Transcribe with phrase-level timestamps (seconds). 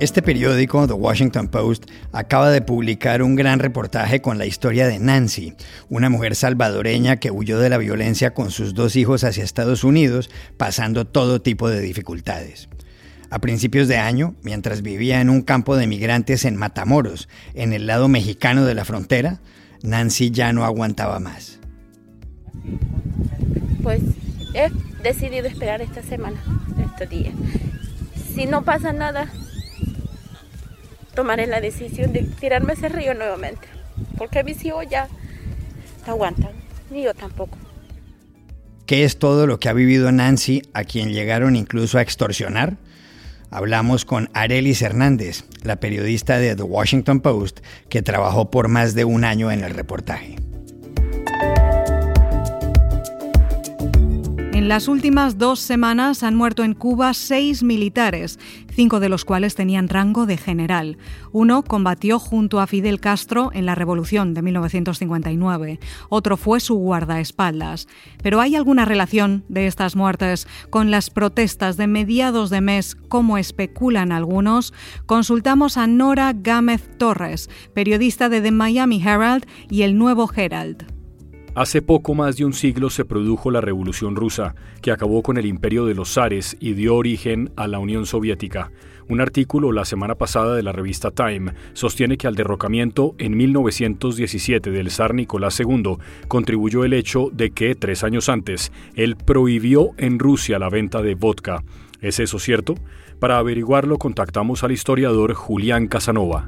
[0.00, 5.00] Este periódico, The Washington Post, acaba de publicar un gran reportaje con la historia de
[5.00, 5.54] Nancy,
[5.88, 10.30] una mujer salvadoreña que huyó de la violencia con sus dos hijos hacia Estados Unidos,
[10.56, 12.68] pasando todo tipo de dificultades.
[13.30, 17.88] A principios de año, mientras vivía en un campo de migrantes en Matamoros, en el
[17.88, 19.40] lado mexicano de la frontera,
[19.82, 21.58] Nancy ya no aguantaba más.
[23.82, 24.02] Pues
[24.54, 24.70] he
[25.02, 26.40] decidido esperar esta semana,
[26.86, 27.34] estos días.
[28.32, 29.28] Si no pasa nada,
[31.18, 33.66] tomaré la decisión de tirarme ese río nuevamente,
[34.16, 35.08] porque mis hijos ya
[36.06, 36.52] no aguantan,
[36.92, 37.58] ni yo tampoco.
[38.86, 42.76] ¿Qué es todo lo que ha vivido Nancy, a quien llegaron incluso a extorsionar?
[43.50, 49.04] Hablamos con Arelis Hernández, la periodista de The Washington Post, que trabajó por más de
[49.04, 50.36] un año en el reportaje.
[54.68, 58.38] Las últimas dos semanas han muerto en Cuba seis militares,
[58.70, 60.98] cinco de los cuales tenían rango de general.
[61.32, 67.88] Uno combatió junto a Fidel Castro en la Revolución de 1959, otro fue su guardaespaldas.
[68.22, 73.38] Pero ¿hay alguna relación de estas muertes con las protestas de mediados de mes, como
[73.38, 74.74] especulan algunos?
[75.06, 80.97] Consultamos a Nora Gámez Torres, periodista de The Miami Herald y el Nuevo Herald.
[81.58, 85.46] Hace poco más de un siglo se produjo la Revolución rusa, que acabó con el
[85.46, 88.70] imperio de los zares y dio origen a la Unión Soviética.
[89.08, 94.70] Un artículo la semana pasada de la revista Time sostiene que al derrocamiento en 1917
[94.70, 95.96] del zar Nicolás II
[96.28, 101.16] contribuyó el hecho de que, tres años antes, él prohibió en Rusia la venta de
[101.16, 101.64] vodka.
[102.00, 102.76] ¿Es eso cierto?
[103.18, 106.46] Para averiguarlo contactamos al historiador Julián Casanova.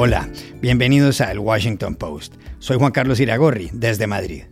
[0.00, 0.30] Hola,
[0.62, 2.36] bienvenidos a El Washington Post.
[2.60, 4.44] Soy Juan Carlos Iragorri, desde Madrid.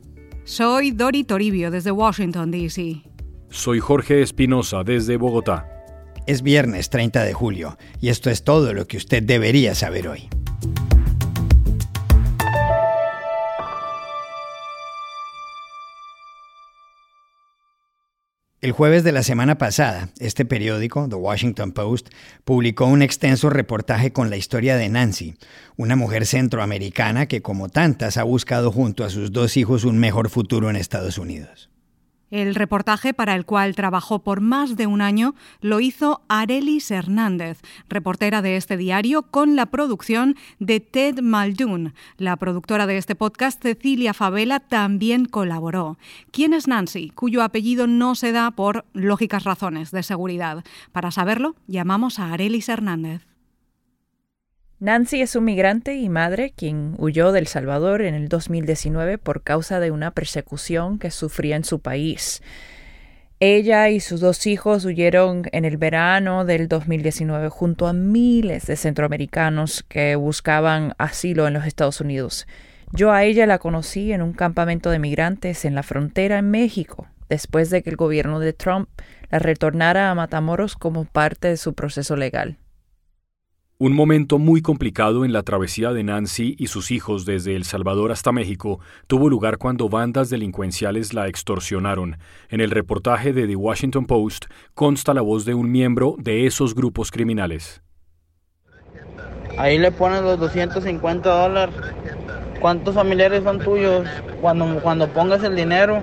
[0.43, 3.05] Soy Dori Toribio, desde Washington, D.C.
[3.51, 5.69] Soy Jorge Espinosa, desde Bogotá.
[6.27, 10.29] Es viernes 30 de julio y esto es todo lo que usted debería saber hoy.
[18.63, 22.09] El jueves de la semana pasada, este periódico, The Washington Post,
[22.43, 25.35] publicó un extenso reportaje con la historia de Nancy,
[25.77, 30.31] una mujer centroamericana que como tantas ha buscado junto a sus dos hijos un mejor
[30.31, 31.69] futuro en Estados Unidos.
[32.31, 37.61] El reportaje para el cual trabajó por más de un año lo hizo Arelis Hernández,
[37.89, 41.95] reportera de este diario, con la producción de Ted Muldoon.
[42.17, 45.99] La productora de este podcast, Cecilia Favela, también colaboró.
[46.33, 47.11] ¿Quién es Nancy?
[47.11, 50.65] Cuyo apellido no se da por lógicas razones de seguridad.
[50.91, 53.36] Para saberlo, llamamos a Arelis Hernández.
[54.79, 59.81] Nancy es un migrante y madre quien huyó del Salvador en el 2019 por causa
[59.81, 62.43] de una persecución que sufría en su país.
[63.41, 68.77] Ella y sus dos hijos huyeron en el verano del 2019 junto a miles de
[68.77, 72.47] centroamericanos que buscaban asilo en los Estados Unidos.
[72.93, 77.09] Yo a ella la conocí en un campamento de migrantes en la frontera en México,
[77.31, 78.91] después de que el gobierno de Trump
[79.31, 82.59] la retornara a Matamoros como parte de su proceso legal.
[83.79, 88.11] Un momento muy complicado en la travesía de Nancy y sus hijos desde El Salvador
[88.11, 92.17] hasta México tuvo lugar cuando bandas delincuenciales la extorsionaron.
[92.49, 96.75] En el reportaje de The Washington Post consta la voz de un miembro de esos
[96.75, 97.83] grupos criminales.
[99.59, 101.75] Ahí le pones los 250 dólares.
[102.59, 104.09] ¿Cuántos familiares son tuyos?
[104.41, 106.03] Cuando, cuando pongas el dinero,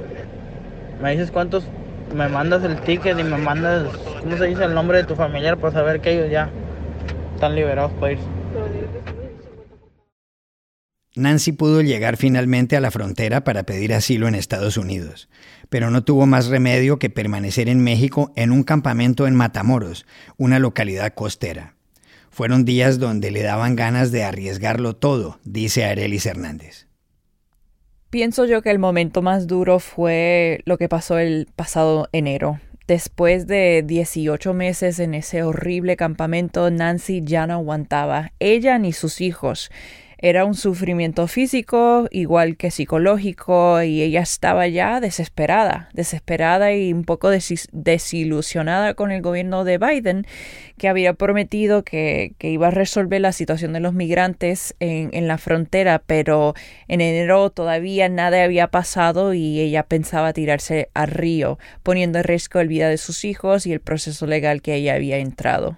[1.02, 1.64] me dices cuántos,
[2.14, 3.88] me mandas el ticket y me mandas,
[4.22, 6.52] ¿cómo se dice el nombre de tu familiar para saber que ellos ya
[7.44, 8.24] están liberados para irse.
[11.16, 15.28] Nancy pudo llegar finalmente a la frontera para pedir asilo en Estados Unidos,
[15.70, 20.06] pero no tuvo más remedio que permanecer en México en un campamento en Matamoros,
[20.38, 21.76] una localidad costera.
[22.32, 26.88] Fueron días donde le daban ganas de arriesgarlo todo, dice Arelis Hernández.
[28.10, 32.62] Pienso yo que el momento más duro fue lo que pasó el pasado enero.
[32.88, 39.22] Después de 18 meses en ese horrible campamento, Nancy ya no aguantaba, ella ni sus
[39.22, 39.72] hijos.
[40.18, 47.04] Era un sufrimiento físico, igual que psicológico, y ella estaba ya desesperada, desesperada y un
[47.04, 50.26] poco desilusionada con el gobierno de Biden,
[50.78, 55.38] que había prometido que, iba a resolver la situación de los migrantes en, en la
[55.38, 56.54] frontera, pero
[56.88, 62.60] en enero todavía nada había pasado y ella pensaba tirarse al río, poniendo en riesgo
[62.60, 65.78] la vida de sus hijos y el proceso legal que ella había entrado.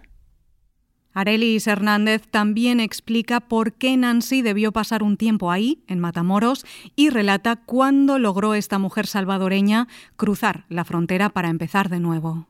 [1.16, 6.66] Arelis Hernández también explica por qué Nancy debió pasar un tiempo ahí, en Matamoros,
[6.98, 12.48] y relata cuándo logró esta mujer salvadoreña cruzar la frontera para empezar de nuevo.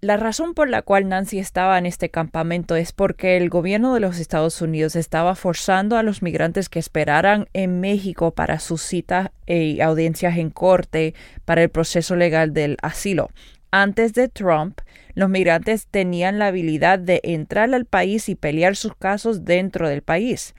[0.00, 4.00] La razón por la cual Nancy estaba en este campamento es porque el gobierno de
[4.00, 9.30] los Estados Unidos estaba forzando a los migrantes que esperaran en México para sus citas
[9.46, 11.14] y audiencias en corte
[11.44, 13.30] para el proceso legal del asilo.
[13.70, 14.80] Antes de Trump,
[15.14, 20.02] los migrantes tenían la habilidad de entrar al país y pelear sus casos dentro del
[20.02, 20.54] país.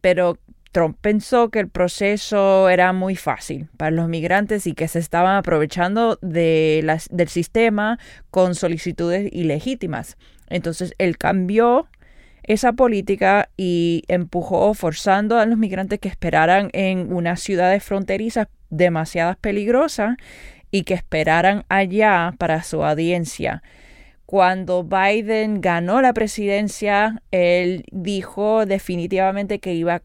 [0.00, 0.38] Pero
[0.72, 5.36] Trump pensó que el proceso era muy fácil para los migrantes y que se estaban
[5.36, 7.98] aprovechando de del sistema
[8.30, 10.16] con solicitudes ilegítimas.
[10.48, 11.88] Entonces él cambió
[12.42, 19.36] esa política y empujó forzando a los migrantes que esperaran en unas ciudades fronterizas demasiadas
[19.36, 20.16] peligrosas
[20.70, 23.62] y que esperaran allá para su audiencia.
[24.26, 30.02] Cuando Biden ganó la presidencia, él dijo definitivamente que iba a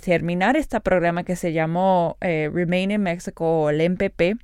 [0.00, 4.40] terminar este programa que se llamó eh, Remain in Mexico o el MPP,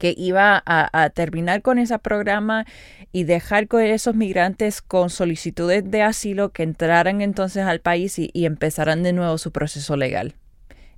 [0.00, 2.66] que iba a, terminar con ese programa
[3.12, 8.30] y dejar con esos migrantes con solicitudes de asilo que entraran entonces al país y,
[8.32, 10.34] y empezaran de nuevo su proceso legal.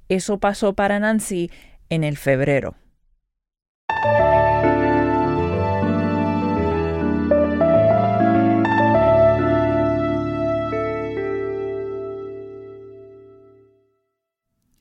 [0.09, 1.51] Eso pasó para Nancy
[1.89, 2.75] en el febrero.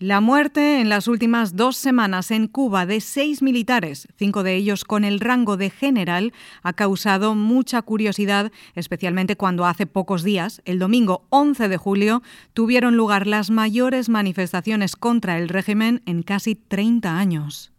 [0.01, 4.85] La muerte en las últimas dos semanas en Cuba de seis militares, cinco de ellos
[4.85, 6.31] con el rango de general,
[6.63, 12.23] ha causado mucha curiosidad, especialmente cuando hace pocos días, el domingo 11 de julio,
[12.53, 17.73] tuvieron lugar las mayores manifestaciones contra el régimen en casi 30 años.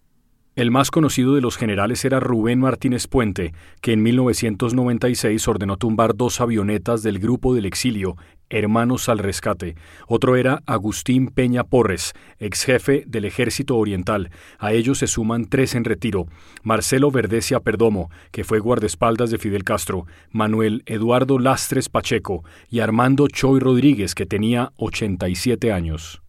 [0.61, 6.15] El más conocido de los generales era Rubén Martínez Puente, que en 1996 ordenó tumbar
[6.15, 8.19] dos avionetas del Grupo del Exilio,
[8.51, 9.75] Hermanos al Rescate.
[10.07, 14.29] Otro era Agustín Peña Porres, ex jefe del Ejército Oriental.
[14.59, 16.27] A ellos se suman tres en retiro.
[16.63, 23.29] Marcelo Verdecia Perdomo, que fue guardaespaldas de Fidel Castro, Manuel Eduardo Lastres Pacheco y Armando
[23.29, 26.21] Choy Rodríguez, que tenía 87 años.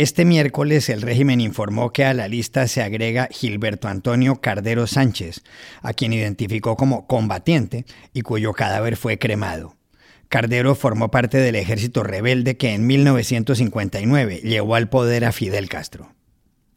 [0.00, 5.42] Este miércoles el régimen informó que a la lista se agrega Gilberto Antonio Cardero Sánchez,
[5.82, 9.76] a quien identificó como combatiente y cuyo cadáver fue cremado.
[10.30, 16.14] Cardero formó parte del ejército rebelde que en 1959 llevó al poder a Fidel Castro.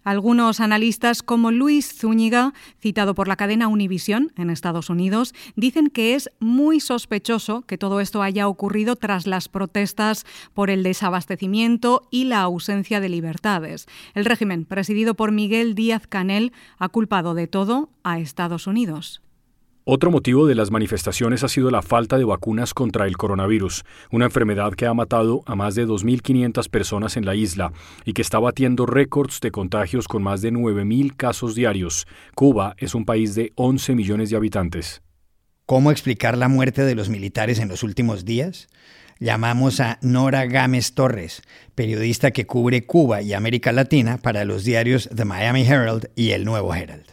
[0.03, 6.15] Algunos analistas, como Luis Zúñiga, citado por la cadena Univision en Estados Unidos, dicen que
[6.15, 12.25] es muy sospechoso que todo esto haya ocurrido tras las protestas por el desabastecimiento y
[12.25, 13.87] la ausencia de libertades.
[14.13, 19.21] El régimen, presidido por Miguel Díaz Canel, ha culpado de todo a Estados Unidos.
[19.85, 24.23] Otro motivo de las manifestaciones ha sido la falta de vacunas contra el coronavirus, una
[24.23, 27.73] enfermedad que ha matado a más de 2.500 personas en la isla
[28.05, 32.07] y que está batiendo récords de contagios con más de 9.000 casos diarios.
[32.33, 35.01] Cuba es un país de 11 millones de habitantes.
[35.65, 38.69] ¿Cómo explicar la muerte de los militares en los últimos días?
[39.19, 41.41] Llamamos a Nora Gámez Torres,
[41.75, 46.45] periodista que cubre Cuba y América Latina para los diarios The Miami Herald y El
[46.45, 47.12] Nuevo Herald.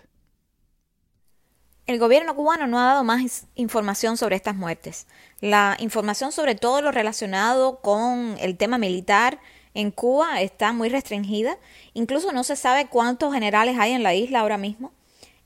[1.91, 5.09] El gobierno cubano no ha dado más información sobre estas muertes.
[5.41, 9.41] La información sobre todo lo relacionado con el tema militar
[9.75, 11.59] en Cuba está muy restringida.
[11.93, 14.93] Incluso no se sabe cuántos generales hay en la isla ahora mismo.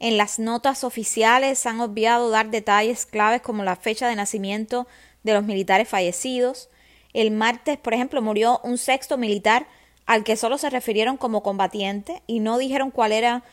[0.00, 4.86] En las notas oficiales han obviado dar detalles claves como la fecha de nacimiento
[5.22, 6.68] de los militares fallecidos.
[7.14, 9.66] El martes, por ejemplo, murió un sexto militar
[10.04, 13.44] al que solo se refirieron como combatiente y no dijeron cuál era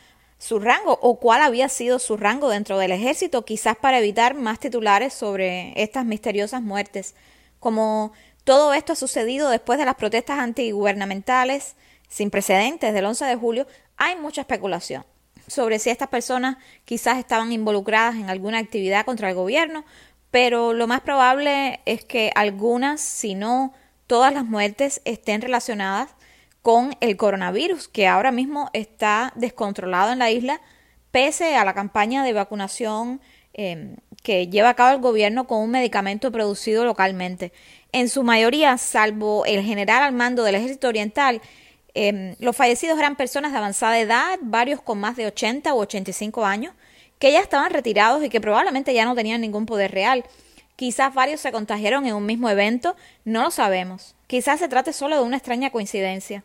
[0.42, 4.58] su rango o cuál había sido su rango dentro del ejército, quizás para evitar más
[4.58, 7.14] titulares sobre estas misteriosas muertes.
[7.60, 11.76] Como todo esto ha sucedido después de las protestas antigubernamentales
[12.08, 15.04] sin precedentes del 11 de julio, hay mucha especulación
[15.46, 19.84] sobre si estas personas quizás estaban involucradas en alguna actividad contra el gobierno,
[20.32, 23.74] pero lo más probable es que algunas, si no
[24.08, 26.10] todas las muertes, estén relacionadas
[26.62, 30.60] con el coronavirus, que ahora mismo está descontrolado en la isla,
[31.10, 33.20] pese a la campaña de vacunación
[33.52, 37.52] em, que lleva a cabo el gobierno con un medicamento producido localmente.
[37.94, 41.42] en su mayoría, salvo el general al mando del ejército oriental,
[41.94, 46.46] em, los fallecidos eran personas de avanzada edad, varios con más de 80 u 85
[46.46, 46.74] años,
[47.18, 50.24] que ya estaban retirados y que probablemente ya no tenían ningún poder real.
[50.76, 54.16] Quizás varios se contagiaron en un mismo evento, no lo sabemos.
[54.26, 56.44] Quizás se trate solo de una extraña coincidencia.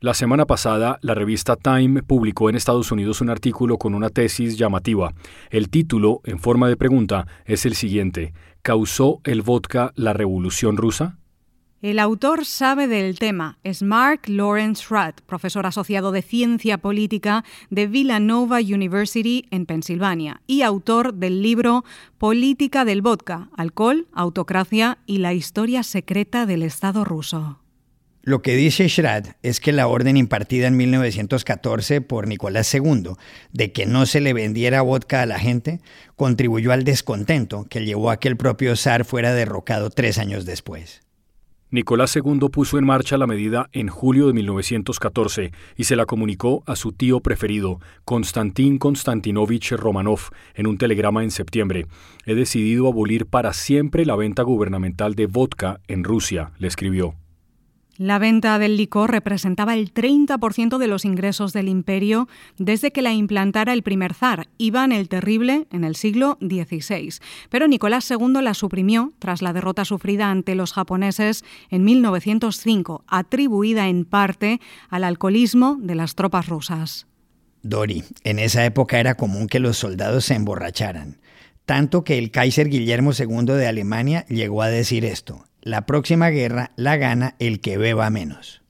[0.00, 4.56] La semana pasada, la revista Time publicó en Estados Unidos un artículo con una tesis
[4.56, 5.12] llamativa.
[5.50, 8.32] El título, en forma de pregunta, es el siguiente.
[8.62, 11.18] ¿Causó el vodka la revolución rusa?
[11.82, 13.58] El autor sabe del tema.
[13.64, 20.62] Es Mark Lawrence Rudd, profesor asociado de Ciencia Política de Villanova University en Pensilvania y
[20.62, 21.84] autor del libro
[22.18, 27.58] Política del Vodka, Alcohol, Autocracia y la Historia Secreta del Estado ruso.
[28.22, 33.12] Lo que dice Schrad es que la orden impartida en 1914 por Nicolás II
[33.52, 35.80] de que no se le vendiera vodka a la gente
[36.16, 41.02] contribuyó al descontento que llevó a que el propio zar fuera derrocado tres años después.
[41.70, 46.62] Nicolás II puso en marcha la medida en julio de 1914 y se la comunicó
[46.66, 51.86] a su tío preferido, Konstantin Konstantinovich Romanov, en un telegrama en septiembre.
[52.24, 57.14] He decidido abolir para siempre la venta gubernamental de vodka en Rusia, le escribió.
[57.98, 63.12] La venta del licor representaba el 30% de los ingresos del imperio desde que la
[63.12, 67.14] implantara el primer zar, Iván el Terrible, en el siglo XVI.
[67.50, 73.88] Pero Nicolás II la suprimió tras la derrota sufrida ante los japoneses en 1905, atribuida
[73.88, 77.08] en parte al alcoholismo de las tropas rusas.
[77.62, 81.18] Dori, en esa época era común que los soldados se emborracharan,
[81.66, 86.70] tanto que el Kaiser Guillermo II de Alemania llegó a decir esto la próxima guerra
[86.76, 88.62] la gana el que beba menos.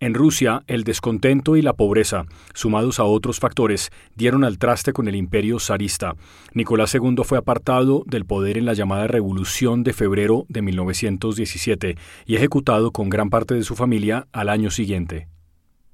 [0.00, 2.24] En Rusia, el descontento y la pobreza,
[2.54, 6.16] sumados a otros factores, dieron al traste con el imperio zarista.
[6.54, 12.34] Nicolás II fue apartado del poder en la llamada Revolución de febrero de 1917 y
[12.34, 15.28] ejecutado con gran parte de su familia al año siguiente.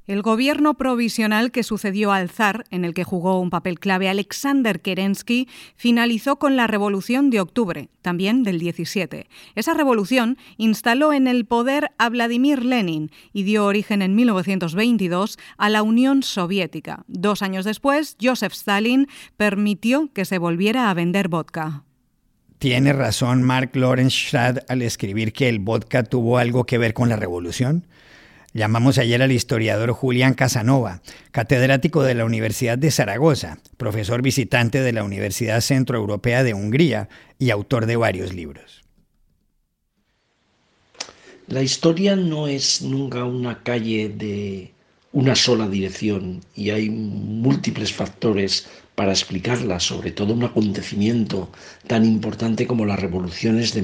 [0.09, 4.81] El gobierno provisional que sucedió al zar, en el que jugó un papel clave Alexander
[4.81, 5.47] Kerensky,
[5.77, 9.29] finalizó con la Revolución de Octubre, también del 17.
[9.55, 15.69] Esa revolución instaló en el poder a Vladimir Lenin y dio origen en 1922 a
[15.69, 17.05] la Unión Soviética.
[17.07, 21.85] Dos años después, Joseph Stalin permitió que se volviera a vender vodka.
[22.59, 27.11] Tiene razón Mark Lawrence Schrad al escribir que el vodka tuvo algo que ver con
[27.11, 27.87] la revolución.
[28.55, 31.03] Llamamos ayer al historiador Julián Casanova,
[31.33, 37.51] catedrático de la Universidad de Zaragoza, profesor visitante de la Universidad Centroeuropea de Hungría y
[37.51, 38.83] autor de varios libros.
[41.47, 44.73] La historia no es nunca una calle de
[45.13, 51.51] una sola dirección y hay múltiples factores para explicarla, sobre todo un acontecimiento
[51.87, 53.83] tan importante como las revoluciones de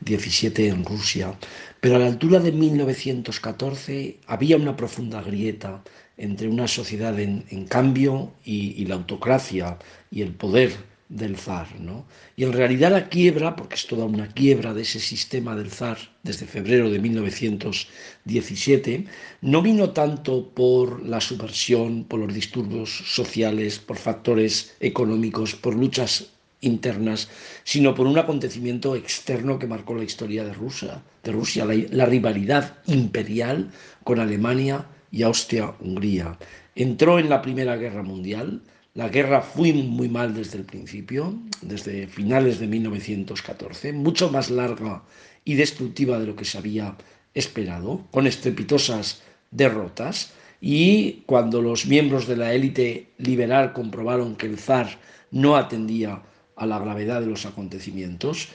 [0.00, 1.38] 1917 en Rusia.
[1.80, 5.82] Pero a la altura de 1914 había una profunda grieta
[6.16, 9.78] entre una sociedad en, cambio y, y la autocracia
[10.10, 10.72] y el poder
[11.08, 11.68] del zar.
[11.80, 12.06] ¿no?
[12.36, 15.98] Y en realidad la quiebra, porque es toda una quiebra de ese sistema del zar
[16.22, 19.06] desde febrero de 1917,
[19.42, 26.30] no vino tanto por la subversión, por los disturbios sociales, por factores económicos, por luchas
[26.60, 27.28] internas,
[27.64, 32.06] sino por un acontecimiento externo que marcó la historia de Rusia, de Rusia la, la
[32.06, 33.70] rivalidad imperial
[34.04, 36.38] con Alemania y Austria-Hungría.
[36.74, 38.62] Entró en la Primera Guerra Mundial,
[38.96, 45.02] la guerra fue muy mal desde el principio, desde finales de 1914, mucho más larga
[45.44, 46.96] y destructiva de lo que se había
[47.34, 50.32] esperado, con estrepitosas derrotas.
[50.62, 54.98] Y cuando los miembros de la élite liberal comprobaron que el zar
[55.30, 56.22] no atendía
[56.56, 58.48] a la gravedad de los acontecimientos,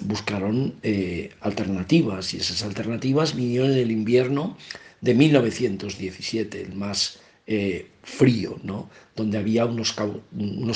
[0.00, 4.56] buscaron eh, alternativas y esas alternativas vinieron en el invierno
[5.00, 8.88] de 1917, el más eh, frío, ¿no?
[9.16, 9.94] donde había unos,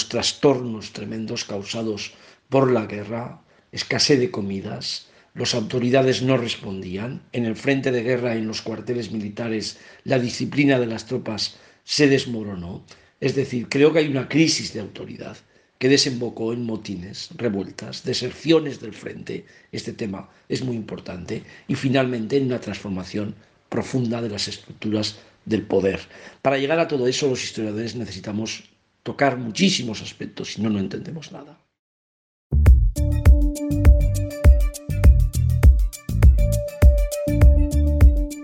[0.08, 2.12] trastornos tremendos causados
[2.48, 7.22] por la guerra, escasez de comidas, Las autoridades no respondían.
[7.32, 12.06] En el frente de guerra, en los cuarteles militares, la disciplina de las tropas se
[12.06, 12.84] desmoronó.
[13.18, 15.38] Es decir, creo que hay una crisis de autoridad
[15.82, 22.36] que desembocó en motines, revueltas, deserciones del frente, este tema es muy importante, y finalmente
[22.36, 23.34] en una transformación
[23.68, 25.98] profunda de las estructuras del poder.
[26.40, 28.62] Para llegar a todo eso los historiadores necesitamos
[29.02, 31.58] tocar muchísimos aspectos, si no, no entendemos nada.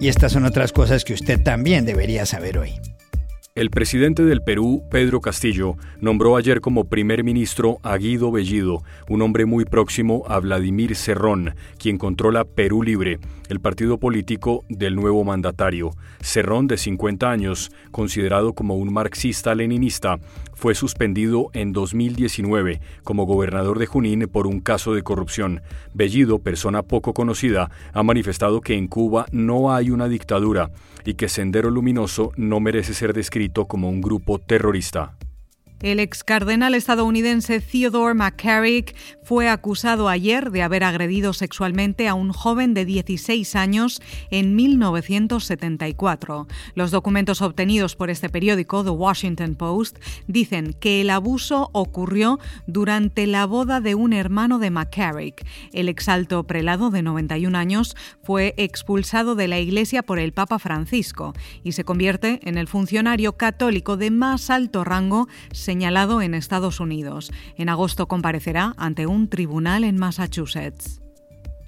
[0.00, 2.72] Y estas son otras cosas que usted también debería saber hoy.
[3.58, 9.20] El presidente del Perú, Pedro Castillo, nombró ayer como primer ministro a Guido Bellido, un
[9.20, 15.24] hombre muy próximo a Vladimir Cerrón, quien controla Perú Libre, el partido político del nuevo
[15.24, 15.90] mandatario.
[16.20, 20.20] Cerrón, de 50 años, considerado como un marxista-leninista,
[20.58, 25.62] fue suspendido en 2019 como gobernador de Junín por un caso de corrupción.
[25.94, 30.72] Bellido, persona poco conocida, ha manifestado que en Cuba no hay una dictadura
[31.04, 35.16] y que Sendero Luminoso no merece ser descrito como un grupo terrorista.
[35.80, 42.32] El ex cardenal estadounidense Theodore McCarrick fue acusado ayer de haber agredido sexualmente a un
[42.32, 46.48] joven de 16 años en 1974.
[46.74, 53.28] Los documentos obtenidos por este periódico, The Washington Post, dicen que el abuso ocurrió durante
[53.28, 55.46] la boda de un hermano de McCarrick.
[55.72, 61.34] El exalto prelado de 91 años fue expulsado de la iglesia por el Papa Francisco
[61.62, 65.28] y se convierte en el funcionario católico de más alto rango
[65.68, 67.30] señalado en Estados Unidos.
[67.54, 71.02] En agosto comparecerá ante un tribunal en Massachusetts.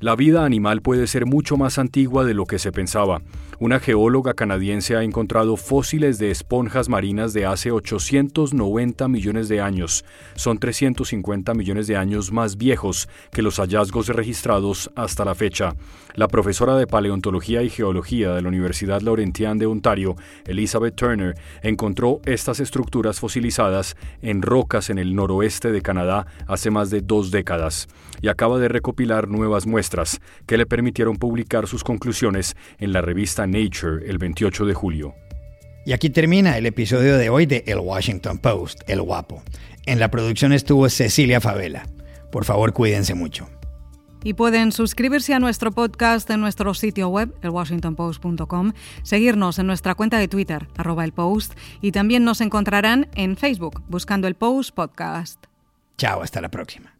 [0.02, 3.20] La vida animal puede ser mucho más antigua de lo que se pensaba.
[3.58, 10.06] Una geóloga canadiense ha encontrado fósiles de esponjas marinas de hace 890 millones de años.
[10.36, 15.74] Son 350 millones de años más viejos que los hallazgos registrados hasta la fecha.
[16.14, 20.16] La profesora de paleontología y geología de la Universidad Laurentian de Ontario,
[20.46, 26.88] Elizabeth Turner, encontró estas estructuras fosilizadas en rocas en el noroeste de Canadá hace más
[26.88, 27.86] de dos décadas
[28.20, 33.46] y acaba de recopilar nuevas muestras que le permitieron publicar sus conclusiones en la revista
[33.46, 35.14] Nature el 28 de julio.
[35.86, 39.42] Y aquí termina el episodio de hoy de El Washington Post, El Guapo.
[39.86, 41.86] En la producción estuvo Cecilia Favela.
[42.30, 43.48] Por favor, cuídense mucho.
[44.22, 50.18] Y pueden suscribirse a nuestro podcast en nuestro sitio web, elwashingtonpost.com, seguirnos en nuestra cuenta
[50.18, 55.46] de Twitter, arroba el post, y también nos encontrarán en Facebook, buscando el Post Podcast.
[55.96, 56.99] Chao, hasta la próxima.